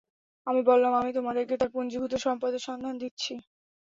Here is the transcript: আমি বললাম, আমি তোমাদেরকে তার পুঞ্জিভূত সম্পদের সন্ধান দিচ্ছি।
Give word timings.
আমি 0.47 0.61
বললাম, 0.69 0.91
আমি 0.95 1.11
তোমাদেরকে 1.17 1.53
তার 1.57 1.69
পুঞ্জিভূত 1.75 2.13
সম্পদের 2.25 2.61
সন্ধান 2.67 2.95
দিচ্ছি। 3.01 3.33